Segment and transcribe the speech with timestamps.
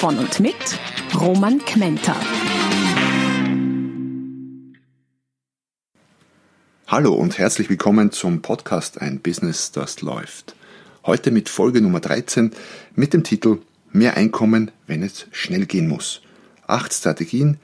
[0.00, 0.54] Von und mit
[1.14, 2.16] Roman Kmenter.
[6.86, 10.56] Hallo und herzlich willkommen zum Podcast Ein Business, das läuft.
[11.04, 12.52] Heute mit Folge Nummer 13
[12.94, 13.58] mit dem Titel
[13.92, 16.22] Mehr Einkommen, wenn es schnell gehen muss.
[16.66, 17.58] Acht Strategien,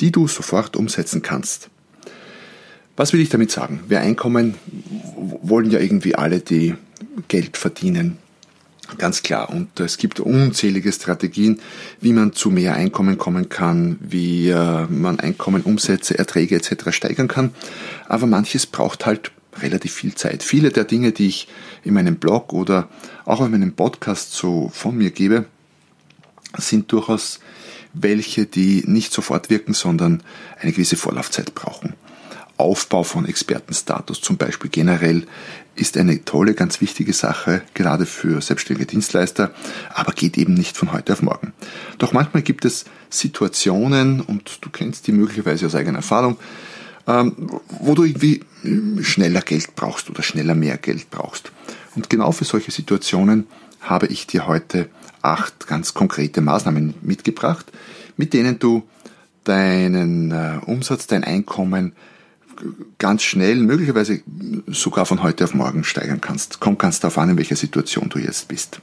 [0.00, 1.68] die du sofort umsetzen kannst.
[2.96, 3.84] Was will ich damit sagen?
[3.88, 4.54] Wir Einkommen
[5.42, 6.76] wollen ja irgendwie alle, die
[7.28, 8.16] Geld verdienen,
[8.98, 9.50] Ganz klar.
[9.50, 11.60] Und es gibt unzählige Strategien,
[12.00, 16.90] wie man zu mehr Einkommen kommen kann, wie äh, man Einkommen, Umsätze, Erträge etc.
[16.90, 17.50] steigern kann.
[18.08, 20.42] Aber manches braucht halt relativ viel Zeit.
[20.42, 21.48] Viele der Dinge, die ich
[21.82, 22.88] in meinem Blog oder
[23.24, 25.46] auch in meinem Podcast so von mir gebe,
[26.56, 27.40] sind durchaus
[27.92, 30.22] welche, die nicht sofort wirken, sondern
[30.60, 31.94] eine gewisse Vorlaufzeit brauchen.
[32.56, 35.26] Aufbau von Expertenstatus zum Beispiel generell
[35.76, 39.52] ist eine tolle, ganz wichtige Sache, gerade für selbstständige Dienstleister,
[39.92, 41.52] aber geht eben nicht von heute auf morgen.
[41.98, 46.36] Doch manchmal gibt es Situationen, und du kennst die möglicherweise aus eigener Erfahrung,
[47.06, 47.34] ähm,
[47.68, 48.42] wo du irgendwie
[49.02, 51.52] schneller Geld brauchst oder schneller mehr Geld brauchst.
[51.96, 53.46] Und genau für solche Situationen
[53.80, 54.88] habe ich dir heute
[55.22, 57.66] acht ganz konkrete Maßnahmen mitgebracht,
[58.16, 58.84] mit denen du
[59.44, 61.92] deinen äh, Umsatz, dein Einkommen
[62.98, 64.22] ganz schnell, möglicherweise
[64.66, 66.60] sogar von heute auf morgen steigern kannst.
[66.60, 68.80] Kommt ganz darauf an, in welcher Situation du jetzt bist.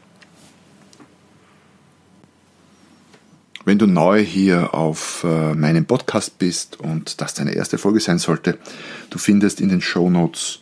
[3.64, 8.18] Wenn du neu hier auf äh, meinem Podcast bist und das deine erste Folge sein
[8.18, 8.58] sollte,
[9.12, 10.60] du findest in den Show Notes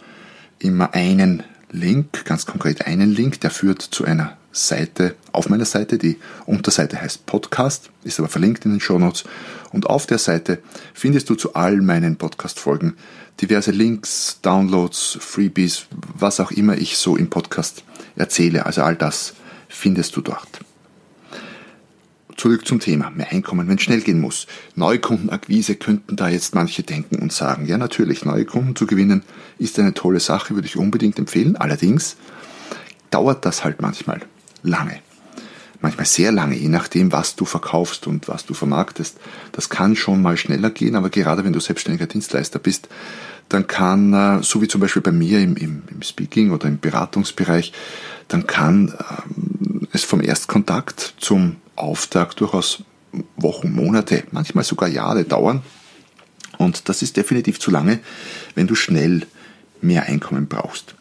[0.59, 5.97] immer einen Link, ganz konkret einen Link, der führt zu einer Seite auf meiner Seite.
[5.97, 9.23] Die Unterseite heißt Podcast, ist aber verlinkt in den Show Notes.
[9.71, 10.59] Und auf der Seite
[10.93, 12.95] findest du zu all meinen Podcast-Folgen
[13.41, 17.83] diverse Links, Downloads, Freebies, was auch immer ich so im Podcast
[18.15, 18.65] erzähle.
[18.65, 19.33] Also all das
[19.67, 20.59] findest du dort.
[22.35, 24.47] Zurück zum Thema, mehr Einkommen, wenn es schnell gehen muss.
[24.75, 29.23] Neukundenakquise könnten da jetzt manche denken und sagen, ja natürlich, neue Kunden zu gewinnen
[29.57, 31.57] ist eine tolle Sache, würde ich unbedingt empfehlen.
[31.57, 32.15] Allerdings
[33.11, 34.21] dauert das halt manchmal
[34.63, 34.99] lange.
[35.81, 39.17] Manchmal sehr lange, je nachdem, was du verkaufst und was du vermarktest.
[39.53, 42.89] Das kann schon mal schneller gehen, aber gerade wenn du selbstständiger Dienstleister bist,
[43.47, 46.79] dann kann, äh, so wie zum Beispiel bei mir im, im, im Speaking oder im
[46.79, 47.73] Beratungsbereich,
[48.27, 52.83] dann kann ähm, es vom Erstkontakt zum Auftrag durchaus
[53.37, 55.61] Wochen, Monate, manchmal sogar Jahre dauern.
[56.57, 57.99] Und das ist definitiv zu lange,
[58.53, 59.25] wenn du schnell
[59.81, 60.95] mehr Einkommen brauchst.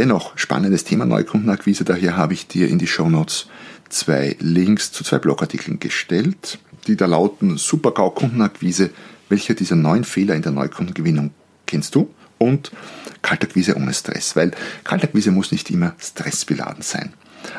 [0.00, 3.48] Dennoch, spannendes Thema Neukundenakquise, daher habe ich dir in die Show Notes
[3.90, 8.88] zwei Links zu zwei Blogartikeln gestellt, die da lauten Super-GAU-Kundenakquise,
[9.28, 11.32] welcher dieser neun Fehler in der Neukundengewinnung
[11.66, 12.08] kennst du?
[12.38, 12.72] Und
[13.20, 14.52] Kaltakquise ohne Stress, weil
[14.84, 17.12] Kaltakquise muss nicht immer stressbeladen sein.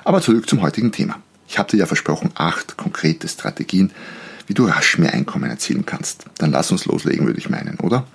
[0.04, 1.22] Aber zurück zum heutigen Thema.
[1.48, 3.92] Ich habe dir ja versprochen, acht konkrete Strategien,
[4.48, 6.26] wie du rasch mehr Einkommen erzielen kannst.
[6.40, 8.08] Dann lass uns loslegen, würde ich meinen, oder?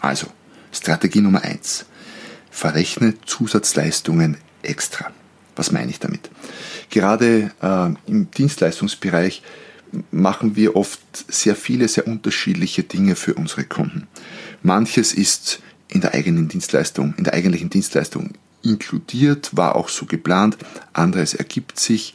[0.00, 0.28] Also,
[0.72, 1.84] Strategie Nummer eins:
[2.56, 5.10] Verrechne Zusatzleistungen extra.
[5.56, 6.30] Was meine ich damit?
[6.88, 9.42] Gerade äh, im Dienstleistungsbereich
[10.10, 14.08] machen wir oft sehr viele, sehr unterschiedliche Dinge für unsere Kunden.
[14.62, 18.30] Manches ist in der eigenen Dienstleistung, in der eigentlichen Dienstleistung
[18.62, 20.56] inkludiert, war auch so geplant,
[20.94, 22.14] anderes ergibt sich.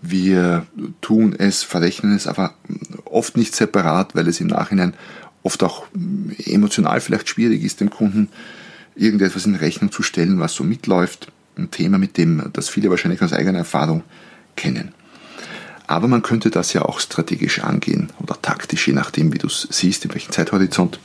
[0.00, 0.66] Wir
[1.02, 2.54] tun es, verrechnen es aber
[3.04, 4.94] oft nicht separat, weil es im Nachhinein
[5.42, 5.84] oft auch
[6.46, 8.30] emotional vielleicht schwierig ist, dem Kunden
[8.96, 13.22] irgendetwas in Rechnung zu stellen, was so mitläuft ein Thema, mit dem das viele wahrscheinlich
[13.22, 14.02] aus eigener Erfahrung
[14.56, 14.92] kennen.
[15.86, 19.68] Aber man könnte das ja auch strategisch angehen oder taktisch, je nachdem, wie du es
[19.70, 20.98] siehst, in welchem Zeithorizont.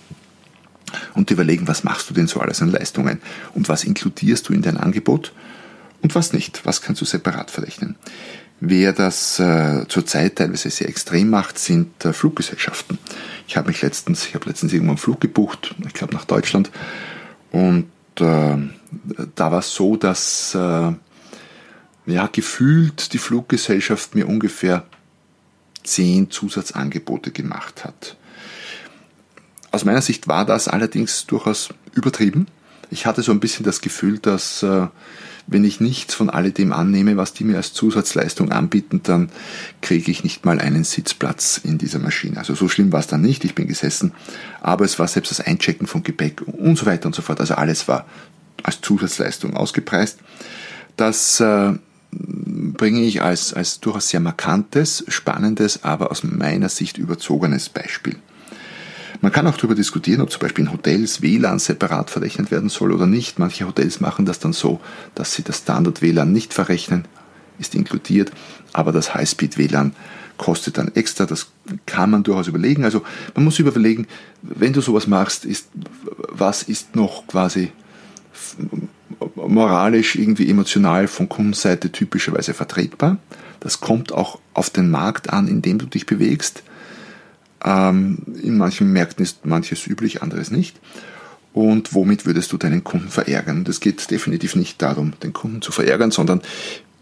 [1.14, 3.22] Und überlegen, was machst du denn so alles an Leistungen
[3.54, 5.34] und was inkludierst du in dein Angebot
[6.02, 7.96] und was nicht, was kannst du separat verrechnen.
[8.62, 12.98] Wer das äh, zurzeit teilweise sehr extrem macht, sind äh, Fluggesellschaften.
[13.48, 16.70] Ich habe mich letztens, ich habe letztens irgendwo einen Flug gebucht, ich glaube nach Deutschland,
[17.52, 18.58] und äh,
[19.36, 20.94] da war es so, dass äh,
[22.06, 24.86] ja, gefühlt die Fluggesellschaft mir ungefähr
[25.84, 28.18] zehn Zusatzangebote gemacht hat.
[29.72, 32.48] Aus meiner Sicht war das allerdings durchaus übertrieben.
[32.90, 34.88] Ich hatte so ein bisschen das Gefühl, dass äh,
[35.52, 39.30] wenn ich nichts von alledem annehme, was die mir als Zusatzleistung anbieten, dann
[39.82, 42.38] kriege ich nicht mal einen Sitzplatz in dieser Maschine.
[42.38, 44.12] Also so schlimm war es dann nicht, ich bin gesessen,
[44.62, 47.40] aber es war selbst das Einchecken von Gepäck und so weiter und so fort.
[47.40, 48.06] Also alles war
[48.62, 50.20] als Zusatzleistung ausgepreist.
[50.98, 51.74] Das äh,
[52.12, 58.18] bringe ich als, als durchaus sehr markantes, spannendes, aber aus meiner Sicht überzogenes Beispiel.
[59.22, 62.94] Man kann auch darüber diskutieren, ob zum Beispiel in Hotels WLAN separat verrechnet werden soll
[62.94, 63.38] oder nicht.
[63.38, 64.80] Manche Hotels machen das dann so,
[65.16, 67.06] dass sie das Standard WLAN nicht verrechnen,
[67.60, 68.32] ist inkludiert,
[68.72, 69.94] aber das Highspeed WLAN
[70.38, 71.26] kostet dann extra.
[71.26, 71.48] Das
[71.86, 72.86] kann man durchaus überlegen.
[72.86, 73.04] Also
[73.36, 74.08] man muss überlegen,
[74.42, 75.68] wenn du sowas machst, ist,
[76.30, 77.72] was ist noch quasi
[79.36, 83.18] moralisch, irgendwie emotional von Kundenseite typischerweise vertretbar.
[83.60, 86.64] Das kommt auch auf den Markt an, in dem du dich bewegst.
[87.64, 90.80] Ähm, in manchen Märkten ist manches üblich, anderes nicht.
[91.54, 93.66] Und womit würdest du deinen Kunden verärgern?
[93.68, 96.42] Es geht definitiv nicht darum, den Kunden zu verärgern, sondern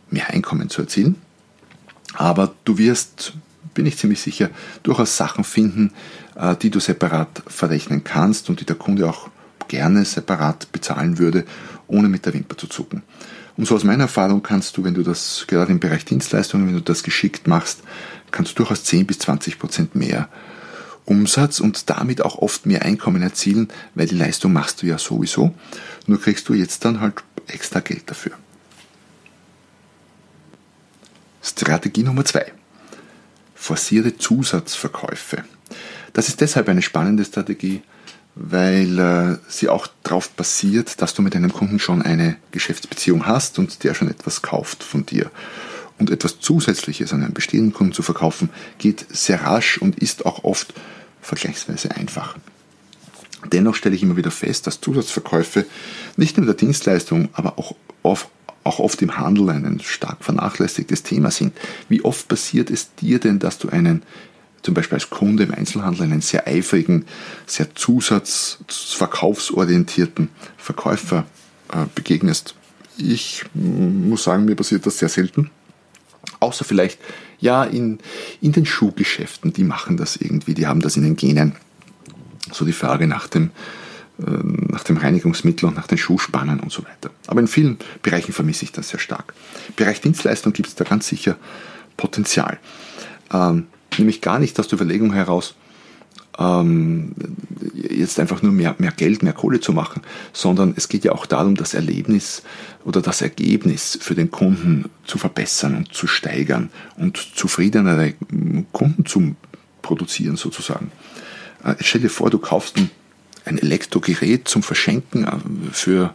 [0.09, 1.15] mehr Einkommen zu erzielen.
[2.13, 3.33] Aber du wirst,
[3.74, 4.50] bin ich ziemlich sicher,
[4.83, 5.92] durchaus Sachen finden,
[6.36, 9.30] äh, die du separat verrechnen kannst und die der Kunde auch
[9.68, 11.45] gerne separat bezahlen würde,
[11.88, 13.04] ohne mit der Wimper zu zucken.
[13.57, 16.75] Und so aus meiner Erfahrung kannst du, wenn du das gerade im Bereich Dienstleistungen, wenn
[16.75, 17.81] du das geschickt machst,
[18.32, 20.30] kannst du durchaus 10 bis 20 Prozent mehr
[21.06, 25.54] Umsatz und damit auch oft mehr Einkommen erzielen, weil die Leistung machst du ja sowieso.
[26.06, 28.34] Nur kriegst du jetzt dann halt extra Geld dafür.
[31.42, 32.52] Strategie Nummer zwei:
[33.56, 35.46] Forcierte Zusatzverkäufe.
[36.12, 37.84] Das ist deshalb eine spannende Strategie,
[38.36, 43.60] weil äh, sie auch darauf basiert, dass du mit einem Kunden schon eine Geschäftsbeziehung hast
[43.60, 45.32] und der schon etwas kauft von dir.
[46.00, 50.44] Und etwas Zusätzliches an einen bestehenden Kunden zu verkaufen, geht sehr rasch und ist auch
[50.44, 50.74] oft
[51.22, 52.36] vergleichsweise einfach.
[53.52, 55.66] Dennoch stelle ich immer wieder fest, dass Zusatzverkäufe
[56.16, 58.30] nicht nur in der Dienstleistung, aber auch oft,
[58.64, 61.54] auch oft im Handel ein stark vernachlässigtes Thema sind.
[61.90, 64.04] Wie oft passiert es dir denn, dass du einen
[64.64, 67.06] zum Beispiel als Kunde im Einzelhandel einen sehr eifrigen,
[67.46, 71.26] sehr zusatzverkaufsorientierten Verkäufer
[71.72, 72.56] äh, begegnest.
[72.98, 75.52] Ich muss sagen, mir passiert das sehr selten.
[76.48, 76.98] Außer vielleicht,
[77.42, 78.00] ja, in,
[78.42, 81.58] in den Schuhgeschäften, die machen das irgendwie, die haben das in den Genen.
[82.54, 83.52] So die Frage nach dem,
[84.20, 84.32] äh,
[84.72, 87.12] nach dem Reinigungsmittel und nach den Schuhspannen und so weiter.
[87.28, 89.34] Aber in vielen Bereichen vermisse ich das sehr stark.
[89.68, 91.36] Im Bereich Dienstleistung gibt es da ganz sicher
[91.98, 92.60] Potenzial.
[93.34, 93.68] Ähm,
[93.98, 95.56] nämlich gar nicht aus der Überlegung heraus,
[96.40, 97.14] ähm,
[97.89, 100.01] jetzt einfach nur mehr, mehr Geld, mehr Kohle zu machen,
[100.34, 102.44] sondern es geht ja auch darum, das Erlebnis
[102.84, 108.13] oder das Ergebnis für den Kunden zu verbessern und zu steigern und zufriedenere
[108.72, 109.36] Kunden zu
[109.81, 110.92] produzieren sozusagen.
[111.63, 112.89] Äh, stell dir vor, du kaufst ein,
[113.45, 115.31] Elektrogerät zum Verschenken äh,
[115.72, 116.13] für,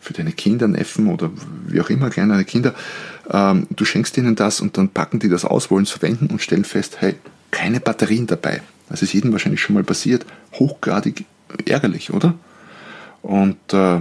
[0.00, 1.30] für deine Kinder, Neffen oder
[1.66, 2.74] wie auch immer, kleinere Kinder.
[3.30, 6.40] Ähm, du schenkst ihnen das und dann packen die das aus, wollen es verwenden und
[6.40, 7.14] stellen fest, hey,
[7.50, 8.62] keine Batterien dabei.
[8.92, 10.26] Das ist jedem wahrscheinlich schon mal passiert.
[10.52, 11.24] Hochgradig
[11.64, 12.34] ärgerlich, oder?
[13.22, 14.00] Und äh,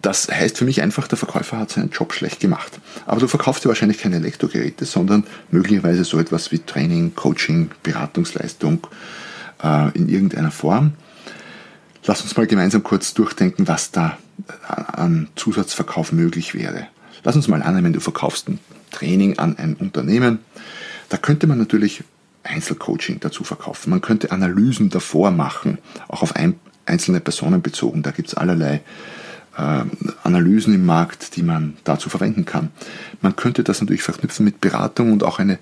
[0.00, 2.80] das heißt für mich einfach, der Verkäufer hat seinen Job schlecht gemacht.
[3.04, 8.86] Aber du verkaufst ja wahrscheinlich keine Elektrogeräte, sondern möglicherweise so etwas wie Training, Coaching, Beratungsleistung
[9.62, 10.94] äh, in irgendeiner Form.
[12.06, 14.16] Lass uns mal gemeinsam kurz durchdenken, was da
[14.66, 16.86] an Zusatzverkauf möglich wäre.
[17.22, 18.58] Lass uns mal annehmen, du verkaufst ein
[18.92, 20.38] Training an ein Unternehmen.
[21.10, 22.02] Da könnte man natürlich
[22.44, 23.90] Einzelcoaching dazu verkaufen.
[23.90, 26.54] Man könnte Analysen davor machen, auch auf ein,
[26.86, 28.02] einzelne Personen bezogen.
[28.02, 28.82] Da gibt es allerlei
[29.56, 29.84] äh,
[30.22, 32.70] Analysen im Markt, die man dazu verwenden kann.
[33.20, 35.58] Man könnte das natürlich verknüpfen mit Beratung und auch eine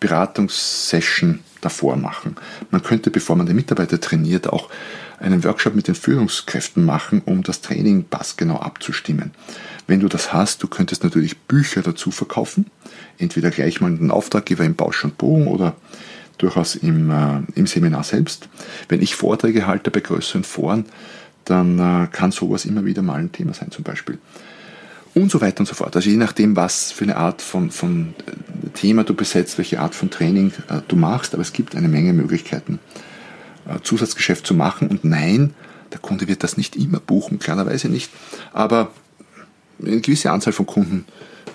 [0.00, 2.36] Beratungssession davor machen.
[2.70, 4.68] Man könnte, bevor man den Mitarbeiter trainiert, auch
[5.20, 9.30] einen Workshop mit den Führungskräften machen, um das Training passgenau abzustimmen.
[9.86, 12.66] Wenn du das hast, du könntest natürlich Bücher dazu verkaufen,
[13.18, 15.76] entweder gleich mal den Auftraggeber im Bausch und Bogen oder
[16.42, 18.48] durchaus im, äh, im Seminar selbst.
[18.88, 20.86] Wenn ich Vorträge halte bei größeren Foren,
[21.44, 24.18] dann äh, kann sowas immer wieder mal ein Thema sein zum Beispiel.
[25.14, 25.94] Und so weiter und so fort.
[25.94, 29.94] Also je nachdem, was für eine Art von, von äh, Thema du besetzt, welche Art
[29.94, 32.80] von Training äh, du machst, aber es gibt eine Menge Möglichkeiten,
[33.68, 34.88] äh, Zusatzgeschäft zu machen.
[34.88, 35.54] Und nein,
[35.92, 38.10] der Kunde wird das nicht immer buchen, klarerweise nicht.
[38.52, 38.90] Aber
[39.80, 41.04] eine gewisse Anzahl von Kunden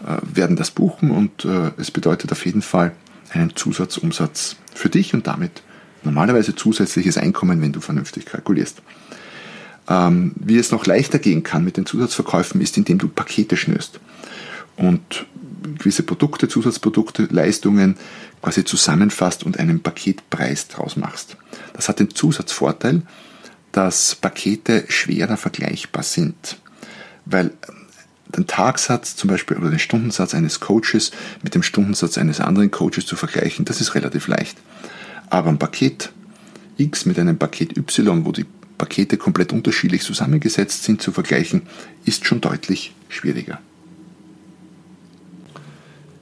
[0.06, 1.46] äh, werden das buchen und
[1.78, 2.92] es bedeutet auf jeden Fall
[3.30, 5.64] einen Zusatzumsatz für dich und damit
[6.04, 8.82] normalerweise zusätzliches Einkommen, wenn du vernünftig kalkulierst.
[9.90, 14.00] Ähm, wie es noch leichter gehen kann mit den Zusatzverkäufen, ist, indem du Pakete schnürst
[14.76, 15.26] und
[15.78, 17.96] gewisse Produkte, Zusatzprodukte, Leistungen
[18.42, 21.38] quasi zusammenfasst und einen Paketpreis draus machst.
[21.74, 23.02] Das hat den Zusatzvorteil,
[23.72, 26.58] dass Pakete schwerer vergleichbar sind,
[27.26, 27.52] weil
[28.36, 31.12] den Tagsatz zum Beispiel oder den Stundensatz eines Coaches
[31.44, 34.58] mit dem Stundensatz eines anderen Coaches zu vergleichen, das ist relativ leicht.
[35.30, 36.12] Aber ein Paket
[36.78, 38.46] X mit einem Paket Y, wo die
[38.78, 41.64] Pakete komplett unterschiedlich zusammengesetzt sind, zu vergleichen,
[42.06, 43.60] ist schon deutlich schwieriger.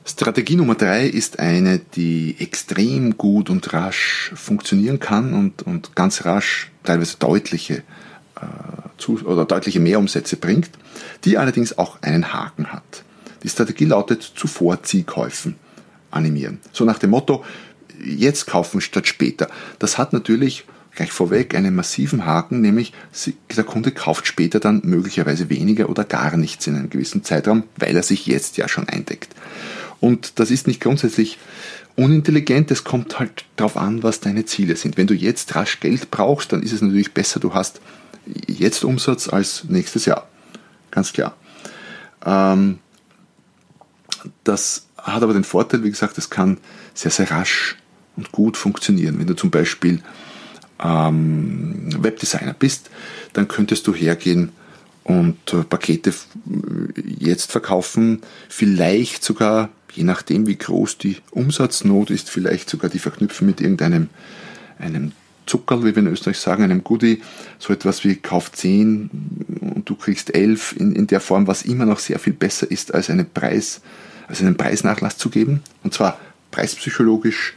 [0.07, 6.25] Strategie Nummer drei ist eine, die extrem gut und rasch funktionieren kann und, und ganz
[6.25, 7.83] rasch teilweise deutliche
[8.35, 10.69] äh, oder deutliche Mehrumsätze bringt,
[11.23, 13.03] die allerdings auch einen Haken hat.
[13.43, 15.55] Die Strategie lautet zu Vorziehkäufen
[16.11, 16.59] animieren.
[16.71, 17.43] So nach dem Motto,
[18.03, 19.49] jetzt kaufen statt später.
[19.79, 22.93] Das hat natürlich gleich vorweg einen massiven Haken, nämlich
[23.55, 27.95] der Kunde kauft später dann möglicherweise weniger oder gar nichts in einem gewissen Zeitraum, weil
[27.95, 29.35] er sich jetzt ja schon eindeckt.
[29.99, 31.37] Und das ist nicht grundsätzlich
[31.95, 34.97] unintelligent, es kommt halt darauf an, was deine Ziele sind.
[34.97, 37.81] Wenn du jetzt rasch Geld brauchst, dann ist es natürlich besser, du hast
[38.47, 40.27] jetzt Umsatz als nächstes Jahr.
[40.95, 41.35] Ganz klar.
[42.25, 42.79] Ähm,
[44.43, 46.57] das hat aber den Vorteil, wie gesagt, es kann
[46.93, 47.75] sehr, sehr rasch
[48.15, 49.19] und gut funktionieren.
[49.19, 50.01] Wenn du zum Beispiel
[50.83, 52.89] ähm, Webdesigner bist,
[53.33, 54.51] dann könntest du hergehen
[55.03, 56.13] und äh, Pakete
[57.05, 63.45] jetzt verkaufen, vielleicht sogar, je nachdem wie groß die Umsatznot ist, vielleicht sogar die verknüpfen
[63.45, 64.09] mit irgendeinem
[64.79, 65.11] einem
[65.45, 67.21] Zuckerl, wie wir in Österreich sagen, einem Goodie,
[67.59, 69.09] so etwas wie Kauf 10
[69.61, 72.93] und du kriegst 11 in, in der Form, was immer noch sehr viel besser ist,
[72.93, 73.81] als einen Preis,
[74.27, 75.61] als einen Preisnachlass zu geben.
[75.83, 76.19] Und zwar
[76.51, 77.53] preispsychologisch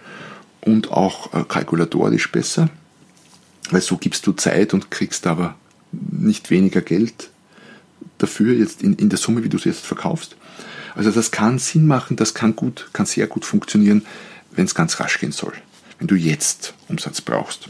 [0.61, 2.68] und auch äh, kalkulatorisch besser,
[3.71, 5.54] weil so gibst du Zeit und kriegst aber
[5.92, 7.30] nicht weniger Geld
[8.18, 10.37] dafür jetzt in, in der Summe, wie du es jetzt verkaufst.
[10.95, 14.04] Also das kann Sinn machen, das kann gut, kann sehr gut funktionieren,
[14.50, 15.52] wenn es ganz rasch gehen soll.
[15.99, 17.69] Wenn du jetzt Umsatz brauchst.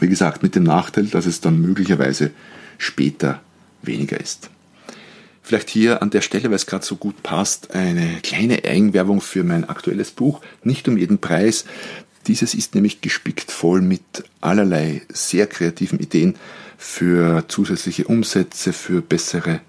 [0.00, 2.30] Wie gesagt, mit dem Nachteil, dass es dann möglicherweise
[2.78, 3.40] später
[3.82, 4.50] weniger ist.
[5.42, 9.44] Vielleicht hier an der Stelle, weil es gerade so gut passt, eine kleine Eigenwerbung für
[9.44, 10.40] mein aktuelles Buch.
[10.62, 11.64] Nicht um jeden Preis.
[12.28, 16.36] Dieses ist nämlich gespickt voll mit allerlei sehr kreativen Ideen
[16.78, 19.60] für zusätzliche Umsätze, für bessere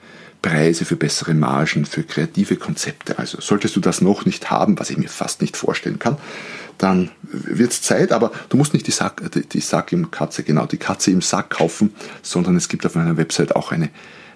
[0.43, 3.17] Preise, für bessere Margen, für kreative Konzepte.
[3.17, 6.17] Also solltest du das noch nicht haben, was ich mir fast nicht vorstellen kann,
[6.77, 10.43] dann wird es Zeit, aber du musst nicht die Sack, die, die Sack im Katze,
[10.43, 13.89] genau, die Katze im Sack kaufen, sondern es gibt auf meiner Website auch eine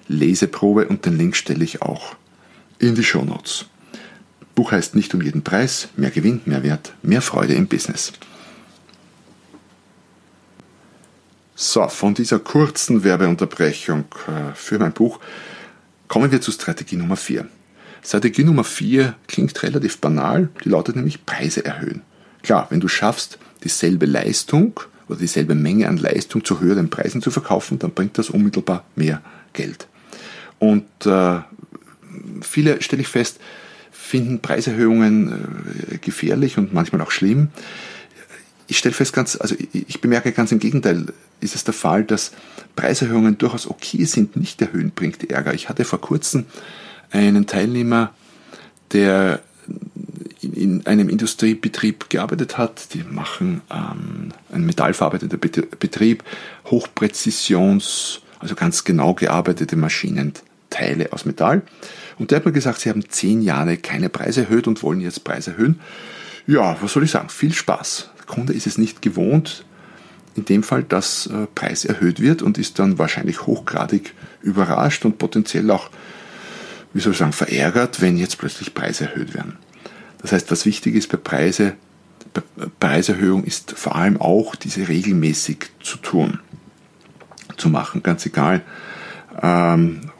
[0.07, 2.15] Leseprobe und den Link stelle ich auch
[2.79, 3.65] in die Show Notes.
[4.55, 8.13] Buch heißt nicht um jeden Preis, mehr Gewinn, mehr Wert, mehr Freude im Business.
[11.55, 15.19] So, von dieser kurzen Werbeunterbrechung äh, für mein Buch
[16.07, 17.47] kommen wir zu Strategie Nummer 4.
[18.03, 22.03] Strategie Nummer 4 klingt relativ banal, die lautet nämlich Preise erhöhen.
[22.43, 27.31] Klar, wenn du schaffst, dieselbe Leistung oder dieselbe Menge an Leistung zu höheren Preisen zu
[27.31, 29.21] verkaufen, dann bringt das unmittelbar mehr
[29.53, 29.87] Geld.
[30.59, 31.39] Und äh,
[32.41, 33.39] viele, stelle ich fest,
[33.91, 35.55] finden Preiserhöhungen
[35.91, 37.49] äh, gefährlich und manchmal auch schlimm.
[38.67, 41.05] Ich stelle fest, ganz, also ich bemerke ganz im Gegenteil,
[41.39, 42.31] ist es der Fall, dass
[42.75, 45.53] Preiserhöhungen durchaus okay sind, nicht erhöhen bringt Ärger.
[45.53, 46.45] Ich hatte vor kurzem
[47.11, 48.13] einen Teilnehmer,
[48.91, 49.41] der
[50.41, 52.93] in einem Industriebetrieb gearbeitet hat.
[52.93, 56.23] Die machen ähm, ein metallverarbeitender Betrieb,
[56.65, 61.63] Hochpräzisions, also ganz genau gearbeitete Maschinenteile aus Metall.
[62.19, 65.23] Und der hat mir gesagt, sie haben zehn Jahre keine Preise erhöht und wollen jetzt
[65.23, 65.79] Preise erhöhen.
[66.45, 67.29] Ja, was soll ich sagen?
[67.29, 68.11] Viel Spaß.
[68.19, 69.65] Der Kunde ist es nicht gewohnt,
[70.35, 75.17] in dem Fall, dass äh, Preis erhöht wird und ist dann wahrscheinlich hochgradig überrascht und
[75.17, 75.89] potenziell auch,
[76.93, 79.57] wie soll ich sagen, verärgert, wenn jetzt plötzlich Preise erhöht werden.
[80.21, 81.73] Das heißt, was wichtig ist bei Preise,
[82.79, 86.39] Preiserhöhung ist vor allem auch diese regelmäßig zu tun,
[87.57, 88.61] zu machen, ganz egal,
[89.41, 90.11] ähm,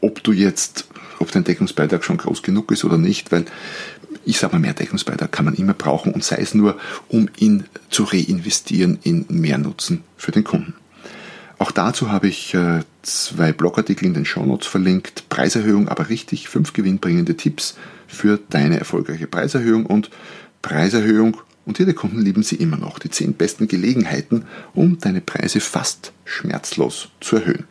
[0.00, 3.46] ob du jetzt, ob dein Deckungsbeitrag schon groß genug ist oder nicht, weil
[4.24, 7.64] ich sage mal, mehr Deckungsbeitrag kann man immer brauchen und sei es nur, um ihn
[7.90, 10.74] zu reinvestieren in mehr Nutzen für den Kunden.
[11.66, 15.28] Auch dazu habe ich äh, zwei Blogartikel in den Shownotes verlinkt.
[15.28, 20.10] Preiserhöhung, aber richtig, fünf gewinnbringende Tipps für deine erfolgreiche Preiserhöhung und
[20.62, 23.00] Preiserhöhung und ihre Kunden lieben sie immer noch.
[23.00, 24.44] Die zehn besten Gelegenheiten,
[24.74, 27.64] um deine Preise fast schmerzlos zu erhöhen.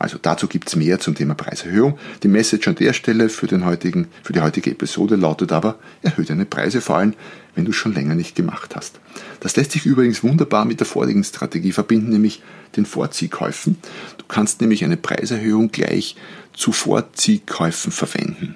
[0.00, 1.98] Also dazu gibt es mehr zum Thema Preiserhöhung.
[2.22, 6.24] Die Message an der Stelle für, den heutigen, für die heutige Episode lautet aber, erhöhe
[6.24, 7.12] deine Preise vor allem,
[7.54, 8.98] wenn du schon länger nicht gemacht hast.
[9.40, 12.42] Das lässt sich übrigens wunderbar mit der vorigen Strategie verbinden, nämlich
[12.76, 13.76] den Vorziehkäufen.
[14.16, 16.16] Du kannst nämlich eine Preiserhöhung gleich
[16.54, 18.54] zu Vorziehkäufen verwenden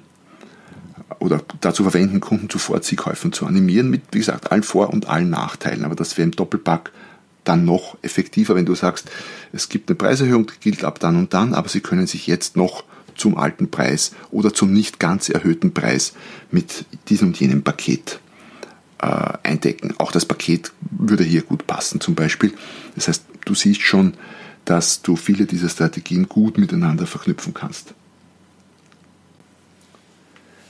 [1.18, 5.28] oder dazu verwenden, Kunden zu Vorziehkäufen zu animieren, mit, wie gesagt, allen Vor- und allen
[5.28, 5.84] Nachteilen.
[5.84, 6.90] Aber das wäre im Doppelpack
[7.44, 9.10] dann noch effektiver, wenn du sagst,
[9.52, 12.56] es gibt eine Preiserhöhung, die gilt ab dann und dann, aber sie können sich jetzt
[12.56, 12.84] noch
[13.16, 16.14] zum alten Preis oder zum nicht ganz erhöhten Preis
[16.50, 18.18] mit diesem und jenem Paket
[19.00, 19.94] äh, eindecken.
[19.98, 22.52] Auch das Paket würde hier gut passen zum Beispiel.
[22.96, 24.14] Das heißt, du siehst schon,
[24.64, 27.94] dass du viele dieser Strategien gut miteinander verknüpfen kannst.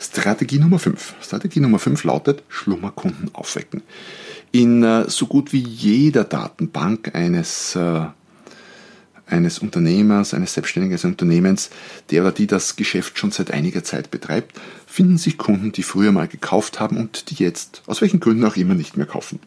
[0.00, 1.14] Strategie Nummer 5.
[1.22, 3.82] Strategie Nummer 5 lautet Schlummerkunden aufwecken.
[4.54, 8.06] In äh, so gut wie jeder Datenbank eines, äh,
[9.26, 11.70] eines Unternehmers, eines selbstständigen Unternehmens,
[12.12, 14.52] der oder die das Geschäft schon seit einiger Zeit betreibt,
[14.86, 18.54] finden sich Kunden, die früher mal gekauft haben und die jetzt aus welchen Gründen auch
[18.54, 19.40] immer nicht mehr kaufen.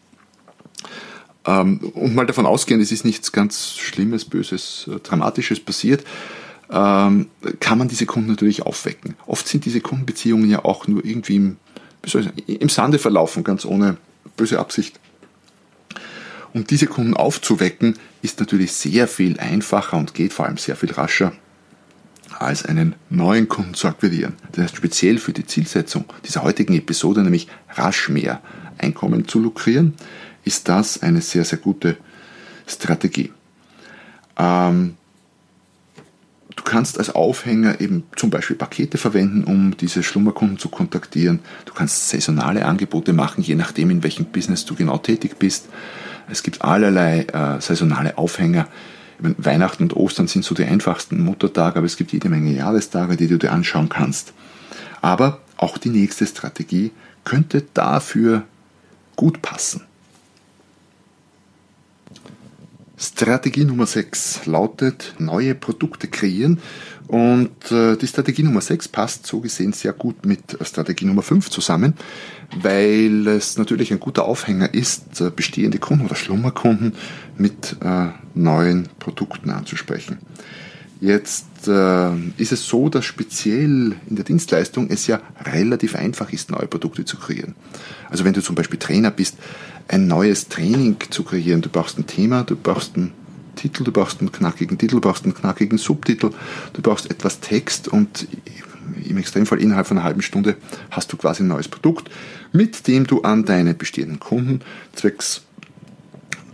[1.46, 6.04] Ähm, und mal davon ausgehen, es ist nichts ganz Schlimmes, Böses, äh, Dramatisches passiert,
[6.70, 7.28] ähm,
[7.60, 9.14] kann man diese Kunden natürlich aufwecken.
[9.26, 11.56] Oft sind diese Kundenbeziehungen ja auch nur irgendwie im,
[12.46, 13.96] im Sande verlaufen, ganz ohne
[14.38, 14.98] böse Absicht.
[16.54, 20.92] Und diese Kunden aufzuwecken, ist natürlich sehr viel einfacher und geht vor allem sehr viel
[20.92, 21.32] rascher,
[22.38, 24.34] als einen neuen Kunden zu akquirieren.
[24.52, 28.40] Das heißt, speziell für die Zielsetzung dieser heutigen Episode, nämlich rasch mehr
[28.78, 29.94] Einkommen zu lukrieren,
[30.44, 31.96] ist das eine sehr, sehr gute
[32.66, 33.32] Strategie.
[34.38, 34.94] Ähm,
[36.58, 41.38] Du kannst als Aufhänger eben zum Beispiel Pakete verwenden, um diese Schlummerkunden zu kontaktieren.
[41.66, 45.68] Du kannst saisonale Angebote machen, je nachdem, in welchem Business du genau tätig bist.
[46.28, 48.66] Es gibt allerlei äh, saisonale Aufhänger.
[49.20, 53.16] Meine, Weihnachten und Ostern sind so die einfachsten Muttertage, aber es gibt jede Menge Jahrestage,
[53.16, 54.32] die du dir anschauen kannst.
[55.00, 56.90] Aber auch die nächste Strategie
[57.22, 58.42] könnte dafür
[59.14, 59.82] gut passen.
[62.98, 66.58] Strategie Nummer 6 lautet neue Produkte kreieren
[67.06, 71.48] und äh, die Strategie Nummer 6 passt so gesehen sehr gut mit Strategie Nummer 5
[71.48, 71.94] zusammen,
[72.60, 76.94] weil es natürlich ein guter Aufhänger ist, äh, bestehende Kunden oder Schlummerkunden
[77.36, 80.18] mit äh, neuen Produkten anzusprechen.
[81.00, 86.66] Jetzt ist es so, dass speziell in der Dienstleistung es ja relativ einfach ist, neue
[86.66, 87.56] Produkte zu kreieren.
[88.10, 89.36] Also wenn du zum Beispiel Trainer bist,
[89.88, 91.62] ein neues Training zu kreieren.
[91.62, 93.12] Du brauchst ein Thema, du brauchst einen
[93.56, 96.30] Titel, du brauchst einen knackigen Titel, du brauchst einen knackigen Subtitel,
[96.74, 98.28] du brauchst etwas Text und
[99.04, 100.56] im Extremfall innerhalb von einer halben Stunde
[100.90, 102.10] hast du quasi ein neues Produkt,
[102.52, 104.60] mit dem du an deine bestehenden Kunden
[104.94, 105.42] zwecks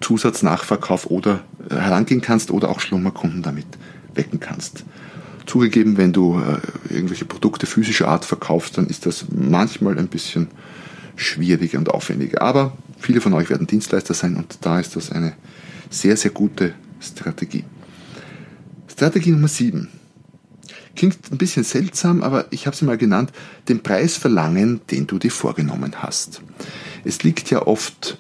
[0.01, 3.66] Zusatz, Nachverkauf oder äh, herangehen kannst oder auch Schlummerkunden damit
[4.14, 4.85] wecken kannst.
[5.47, 10.49] Zugegeben, wenn du äh, irgendwelche Produkte physischer Art verkaufst, dann ist das manchmal ein bisschen
[11.16, 12.42] schwieriger und aufwendiger.
[12.42, 15.35] Aber Viele von euch werden Dienstleister sein und da ist das eine
[15.90, 17.64] sehr, sehr gute Strategie.
[18.90, 19.88] Strategie Nummer 7.
[20.97, 23.31] Klingt ein bisschen seltsam, aber ich habe sie mal genannt,
[23.69, 26.40] den Preis verlangen, den du dir vorgenommen hast.
[27.05, 28.17] Es liegt ja oft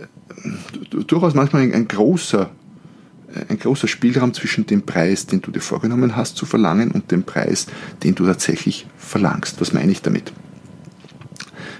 [0.00, 2.50] äh, durchaus manchmal ein großer,
[3.34, 7.10] äh, ein großer Spielraum zwischen dem Preis, den du dir vorgenommen hast zu verlangen und
[7.10, 7.66] dem Preis,
[8.02, 9.60] den du tatsächlich verlangst.
[9.60, 10.32] Was meine ich damit?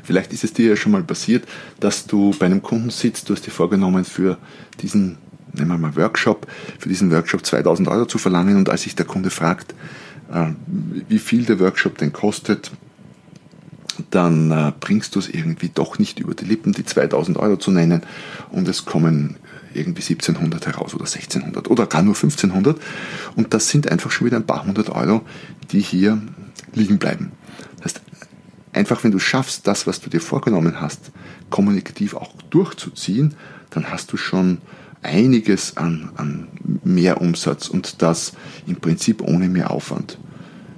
[0.03, 1.45] Vielleicht ist es dir ja schon mal passiert,
[1.81, 4.39] dass du bei einem Kunden sitzt, du hast dir vorgenommen, für
[4.81, 5.19] diesen,
[5.53, 6.47] nehmen wir mal Workshop,
[6.79, 8.57] für diesen Workshop 2000 Euro zu verlangen.
[8.57, 9.75] Und als sich der Kunde fragt,
[10.33, 10.47] äh,
[11.09, 12.71] wie viel der Workshop denn kostet,
[14.11, 17.71] dann äh, bringst du es irgendwie doch nicht über die Lippen, die 2000 Euro zu
[17.71, 18.03] nennen.
[18.51, 19.37] Und es kommen
[19.75, 22.79] irgendwie 1700 heraus oder 1600 oder gar nur 1500
[23.37, 25.23] und das sind einfach schon wieder ein paar hundert Euro,
[25.71, 26.21] die hier
[26.75, 27.33] liegen bleiben.
[28.73, 31.11] Einfach wenn du schaffst, das, was du dir vorgenommen hast,
[31.51, 33.35] kommunikativ auch durchzuziehen,
[33.71, 34.59] dann hast du schon
[35.03, 36.49] einiges an, an
[37.21, 38.33] Umsatz und das
[38.67, 40.19] im Prinzip ohne mehr Aufwand.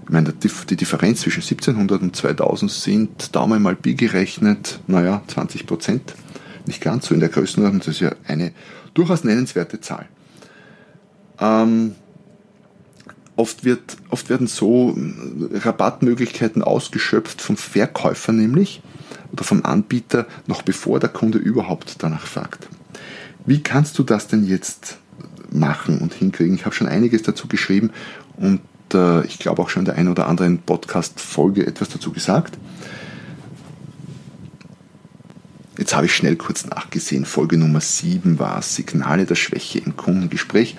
[0.04, 5.66] Ich meine, die Differenz zwischen 1700 und 2000 sind Daumen mal Pi gerechnet, naja, 20
[5.66, 6.14] Prozent.
[6.66, 8.52] Nicht ganz so in der Größenordnung, das ist ja eine
[8.92, 10.08] durchaus nennenswerte Zahl.
[11.40, 11.94] Ähm,
[13.36, 18.80] Oft, wird, oft werden so äh, Rabattmöglichkeiten ausgeschöpft vom Verkäufer nämlich
[19.32, 22.68] oder vom Anbieter, noch bevor der Kunde überhaupt danach fragt.
[23.44, 24.98] Wie kannst du das denn jetzt
[25.50, 26.54] machen und hinkriegen?
[26.54, 27.90] Ich habe schon einiges dazu geschrieben
[28.36, 28.60] und
[28.92, 32.56] äh, ich glaube auch schon in der einen oder anderen Podcast-Folge etwas dazu gesagt.
[35.76, 37.24] Jetzt habe ich schnell kurz nachgesehen.
[37.24, 40.76] Folge Nummer 7 war Signale der Schwäche im Kundengespräch.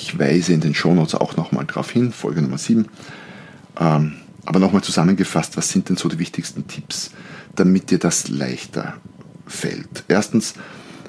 [0.00, 2.86] Ich weise in den Shownotes auch nochmal darauf hin, Folge Nummer 7.
[3.80, 4.12] Ähm,
[4.44, 7.10] aber nochmal zusammengefasst, was sind denn so die wichtigsten Tipps,
[7.56, 8.94] damit dir das leichter
[9.48, 10.04] fällt?
[10.06, 10.54] Erstens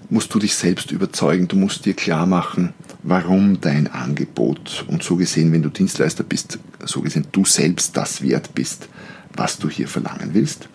[0.10, 2.74] musst du dich selbst überzeugen, du musst dir klar machen,
[3.04, 8.24] warum dein Angebot und so gesehen, wenn du Dienstleister bist, so gesehen du selbst das
[8.24, 8.90] wert bist,
[9.36, 10.68] was du hier verlangen willst.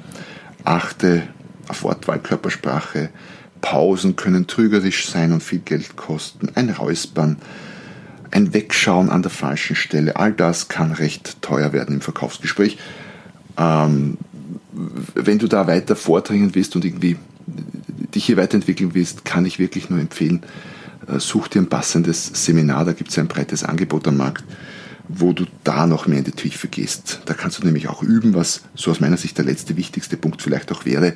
[0.63, 1.25] Achte
[1.67, 3.11] auf Wortwahl, Körpersprache,
[3.61, 7.39] Pausen können trügerisch sein und viel Geld kosten, ein Räuspern,
[8.35, 12.79] ein Wegschauen an der falschen Stelle, all das kann recht teuer werden im Verkaufsgespräch.
[13.57, 14.19] Ähm,
[15.15, 17.17] wenn du da weiter vordringen willst und irgendwie
[18.13, 20.43] dich hier weiterentwickeln willst, kann ich wirklich nur empfehlen,
[21.07, 24.43] äh, such dir ein passendes Seminar, da gibt es ein breites Angebot am Markt,
[25.07, 27.21] wo du da noch mehr in die Tiefe gehst.
[27.27, 30.43] Da kannst du nämlich auch üben, was so aus meiner Sicht der letzte wichtigste Punkt
[30.43, 31.15] vielleicht auch wäre, äh,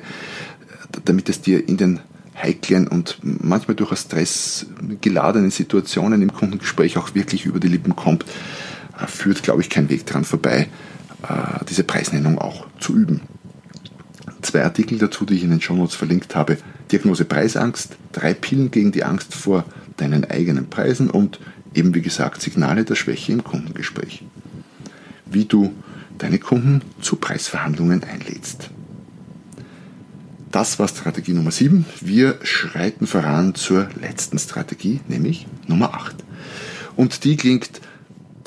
[1.03, 1.99] damit es dir in den
[2.41, 8.25] heiklen und manchmal durchaus stressgeladenen Situationen im Kundengespräch auch wirklich über die Lippen kommt,
[9.01, 10.67] äh, führt, glaube ich, kein Weg dran vorbei,
[11.69, 13.19] diese Preisnennung auch zu üben.
[14.41, 16.57] Zwei Artikel dazu, die ich in den Shownotes verlinkt habe.
[16.91, 19.65] Diagnose Preisangst, drei Pillen gegen die Angst vor
[19.97, 21.39] deinen eigenen Preisen und
[21.73, 24.23] eben wie gesagt Signale der Schwäche im Kundengespräch.
[25.25, 25.73] Wie du
[26.17, 28.69] deine Kunden zu Preisverhandlungen einlädst.
[30.51, 31.85] Das war Strategie Nummer 7.
[32.01, 36.15] Wir schreiten voran zur letzten Strategie, nämlich Nummer 8.
[36.95, 37.81] Und die klingt,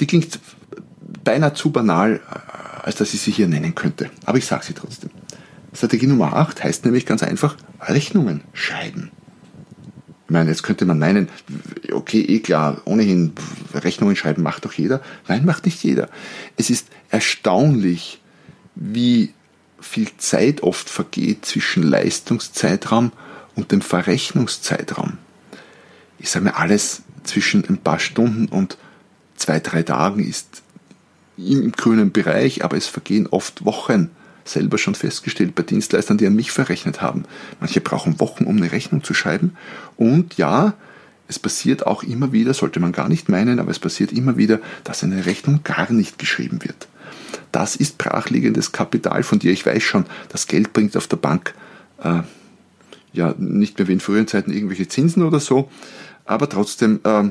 [0.00, 0.40] die klingt
[1.22, 2.20] beinahe zu banal,
[2.82, 4.10] als dass ich sie hier nennen könnte.
[4.24, 5.10] Aber ich sage sie trotzdem.
[5.72, 9.12] Strategie Nummer 8 heißt nämlich ganz einfach Rechnungen schreiben.
[10.26, 11.28] Ich meine, jetzt könnte man meinen,
[11.92, 13.32] okay, eh klar, ohnehin
[13.74, 15.02] Rechnungen schreiben macht doch jeder.
[15.28, 16.08] Nein, macht nicht jeder.
[16.56, 18.20] Es ist erstaunlich,
[18.74, 19.34] wie
[19.83, 23.12] viel Zeit oft vergeht zwischen Leistungszeitraum
[23.55, 25.18] und dem Verrechnungszeitraum.
[26.18, 28.79] Ich sage mir, alles zwischen ein paar Stunden und
[29.37, 30.62] zwei, drei Tagen ist
[31.37, 34.11] im grünen Bereich, aber es vergehen oft Wochen
[34.45, 37.25] selber schon festgestellt bei Dienstleistern, die an mich verrechnet haben.
[37.61, 39.57] Manche brauchen Wochen, um eine Rechnung zu schreiben.
[39.97, 40.75] Und ja,
[41.29, 44.61] es passiert auch immer wieder, sollte man gar nicht meinen, aber es passiert immer wieder,
[44.85, 46.88] dass eine Rechnung gar nicht geschrieben wird.
[47.52, 49.52] Das ist brachliegendes Kapital von dir.
[49.52, 51.54] Ich weiß schon, das Geld bringt auf der Bank
[52.02, 52.22] äh,
[53.12, 55.70] ja nicht mehr wie in früheren Zeiten irgendwelche Zinsen oder so,
[56.24, 57.30] aber trotzdem äh,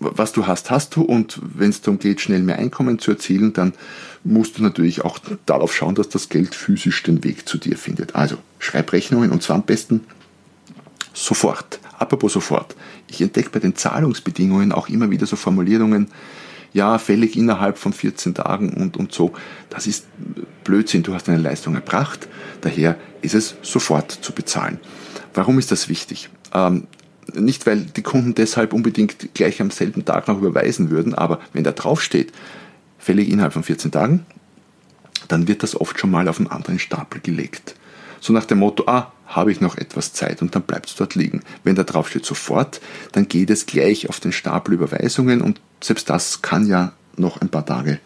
[0.00, 3.52] was du hast, hast du und wenn es darum geht, schnell mehr Einkommen zu erzielen,
[3.52, 3.72] dann
[4.24, 8.14] musst du natürlich auch darauf schauen, dass das Geld physisch den Weg zu dir findet.
[8.14, 10.04] Also schreib Rechnungen und zwar am besten
[11.14, 11.80] sofort.
[11.98, 12.76] Apropos sofort.
[13.08, 16.08] Ich entdecke bei den Zahlungsbedingungen auch immer wieder so Formulierungen,
[16.72, 19.32] ja, fällig innerhalb von 14 Tagen und, und so.
[19.70, 20.06] Das ist
[20.64, 21.02] Blödsinn.
[21.02, 22.28] Du hast eine Leistung erbracht.
[22.60, 24.78] Daher ist es sofort zu bezahlen.
[25.34, 26.30] Warum ist das wichtig?
[26.52, 26.86] Ähm,
[27.34, 31.64] nicht, weil die Kunden deshalb unbedingt gleich am selben Tag noch überweisen würden, aber wenn
[31.64, 32.32] da draufsteht,
[32.98, 34.26] fällig innerhalb von 14 Tagen,
[35.28, 37.74] dann wird das oft schon mal auf einen anderen Stapel gelegt.
[38.20, 41.14] So nach dem Motto, ah, habe ich noch etwas Zeit und dann bleibt es dort
[41.14, 41.42] liegen.
[41.62, 42.80] Wenn da drauf steht sofort,
[43.12, 47.50] dann geht es gleich auf den Stapel Überweisungen und selbst das kann ja noch ein
[47.50, 48.00] paar Tage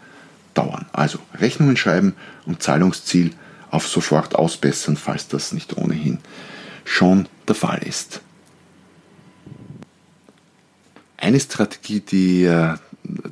[0.55, 0.87] dauern.
[0.93, 3.33] Also Rechnungen schreiben und Zahlungsziel
[3.71, 6.19] auf sofort ausbessern, falls das nicht ohnehin
[6.85, 8.21] schon der Fall ist.
[11.17, 12.75] Eine Strategie, die äh,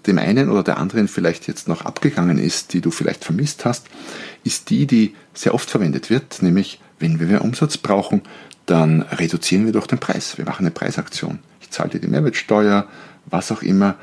[0.07, 3.89] dem einen oder der anderen vielleicht jetzt noch abgegangen ist, die du vielleicht vermisst hast,
[4.45, 8.23] ist die, die sehr oft verwendet wird, nämlich wenn wir mehr Umsatz brauchen,
[8.67, 10.39] dann reduzieren wir doch den Preis.
[10.39, 11.41] Wir machen eine Preisaktion.
[11.61, 12.87] Ich zahle dir die Mehrwertsteuer,
[13.27, 13.97] was auch immer.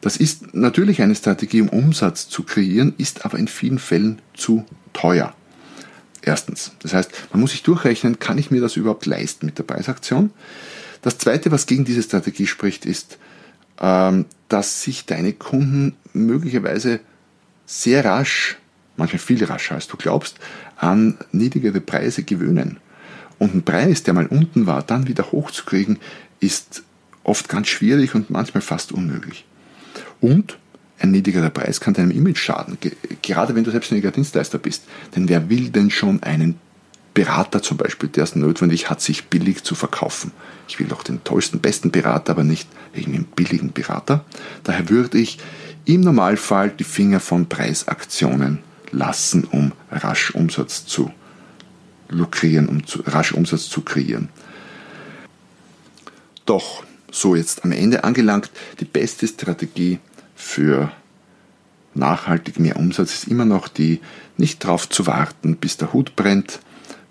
[0.00, 4.64] Das ist natürlich eine Strategie, um Umsatz zu kreieren, ist aber in vielen Fällen zu
[4.92, 5.34] teuer.
[6.22, 6.72] Erstens.
[6.80, 10.30] Das heißt, man muss sich durchrechnen, kann ich mir das überhaupt leisten mit der Preisaktion?
[11.02, 13.18] Das zweite, was gegen diese Strategie spricht, ist,
[13.80, 17.00] ähm, dass sich deine Kunden möglicherweise
[17.64, 18.58] sehr rasch,
[18.96, 20.38] manchmal viel rascher als du glaubst,
[20.80, 22.78] an niedrigere Preise gewöhnen.
[23.38, 25.98] Und ein Preis, der mal unten war, dann wieder hochzukriegen,
[26.40, 26.82] ist
[27.22, 29.44] oft ganz schwierig und manchmal fast unmöglich.
[30.20, 30.58] Und
[30.98, 32.76] ein niedrigerer Preis kann deinem Image schaden,
[33.22, 34.84] gerade wenn du selbstständiger Dienstleister bist.
[35.14, 36.58] Denn wer will denn schon einen
[37.14, 40.32] Berater zum Beispiel, der es notwendig hat, sich billig zu verkaufen.
[40.68, 44.24] Ich will doch den tollsten, besten Berater, aber nicht irgendeinen billigen Berater.
[44.64, 45.38] Daher würde ich
[45.86, 48.60] im Normalfall die Finger von Preisaktionen
[48.92, 51.12] lassen, um rasch Umsatz zu
[52.08, 54.28] lukrieren, um zu, rasch Umsatz zu kreieren.
[56.46, 58.50] Doch, so jetzt am Ende angelangt,
[58.80, 59.98] die beste Strategie
[60.34, 60.90] für
[61.94, 64.00] nachhaltig mehr Umsatz ist immer noch die,
[64.36, 66.60] nicht darauf zu warten, bis der Hut brennt,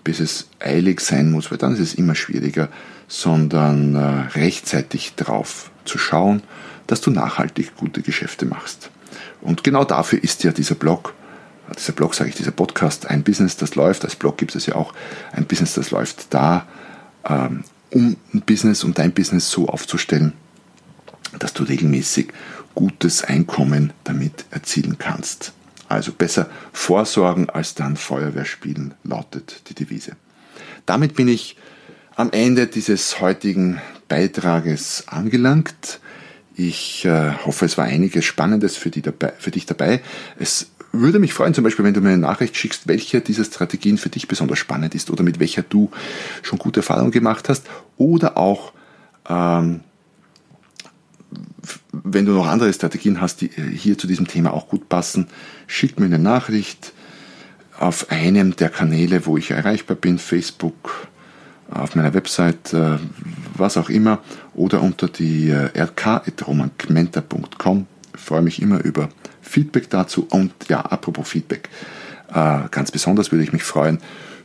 [0.03, 2.69] bis es eilig sein muss, weil dann ist es immer schwieriger,
[3.07, 3.99] sondern äh,
[4.37, 6.41] rechtzeitig drauf zu schauen,
[6.87, 8.89] dass du nachhaltig gute Geschäfte machst.
[9.41, 11.13] Und genau dafür ist ja dieser Blog,
[11.77, 14.03] dieser Blog sage ich, dieser Podcast, ein Business, das läuft.
[14.03, 14.93] Als Blog gibt es ja auch
[15.32, 16.67] ein Business, das läuft da,
[17.27, 20.34] ähm, um ein Business, um dein Business so aufzustellen,
[21.38, 22.32] dass du regelmäßig
[22.75, 25.53] gutes Einkommen damit erzielen kannst.
[25.88, 30.15] Also besser vorsorgen als dann Feuerwehr spielen, lautet die Devise.
[30.86, 31.58] Damit bin ich
[32.15, 35.99] am Ende dieses heutigen Beitrages angelangt.
[36.55, 40.01] Ich äh, hoffe, es war einiges Spannendes für, die dabei, für dich dabei.
[40.38, 43.97] Es würde mich freuen, zum Beispiel, wenn du mir eine Nachricht schickst, welche dieser Strategien
[43.97, 45.91] für dich besonders spannend ist oder mit welcher du
[46.41, 48.73] schon gute Erfahrungen gemacht hast oder auch
[49.28, 49.82] ähm,
[51.91, 55.28] wenn du noch andere Strategien hast, die hier zu diesem Thema auch gut passen,
[55.67, 56.93] schick mir eine Nachricht
[57.80, 61.08] auf einem der Kanäle, wo ich erreichbar bin, Facebook,
[61.69, 62.97] auf meiner Website, äh,
[63.56, 64.19] was auch immer,
[64.56, 67.88] oder unter die äh, rk.romankmenta.com.
[68.15, 69.08] Ich freue mich immer über
[69.49, 71.69] Feedback dazu und ja, apropos Feedback,
[72.29, 73.99] äh, ganz besonders würde ich mich freuen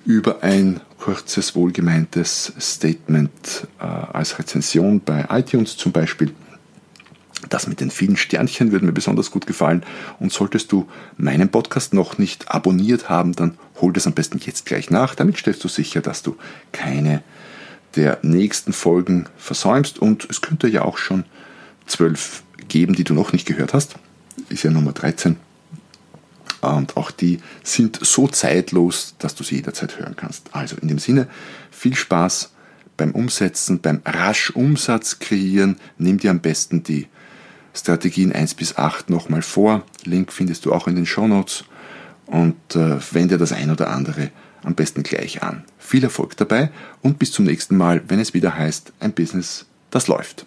[0.05, 6.35] über ein kurzes, wohlgemeintes Statement als Rezension bei iTunes zum Beispiel
[7.49, 9.85] das mit den vielen Sternchen würde mir besonders gut gefallen.
[10.19, 14.67] Und solltest du meinen Podcast noch nicht abonniert haben, dann hol das am besten jetzt
[14.67, 15.15] gleich nach.
[15.15, 16.37] Damit stellst du sicher, dass du
[16.73, 17.23] keine
[17.97, 19.99] der nächsten Folgen versäumst.
[19.99, 21.25] Und es könnte ja auch schon
[21.87, 23.97] zwölf geben, die du noch nicht gehört hast.
[24.49, 25.37] Ist ja Nummer 13.
[26.61, 30.49] Und auch die sind so zeitlos, dass du sie jederzeit hören kannst.
[30.53, 31.29] Also in dem Sinne,
[31.71, 32.53] viel Spaß
[32.97, 35.77] beim Umsetzen, beim rasch Umsatz kreieren.
[35.99, 37.09] Nimm dir am besten die
[37.75, 39.85] Strategien 1 bis 8 nochmal vor.
[40.05, 41.65] Link findest du auch in den Show Notes
[42.27, 44.31] und äh, wende das ein oder andere
[44.63, 45.65] am besten gleich an.
[45.79, 46.71] Viel Erfolg dabei
[47.03, 50.47] und bis zum nächsten Mal, wenn es wieder heißt, ein Business, das läuft.